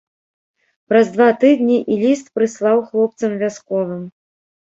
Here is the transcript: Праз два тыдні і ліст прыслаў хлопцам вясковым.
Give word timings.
Праз 0.93 1.09
два 1.17 1.27
тыдні 1.43 1.77
і 1.95 1.97
ліст 2.03 2.31
прыслаў 2.39 2.81
хлопцам 2.87 3.37
вясковым. 3.43 4.01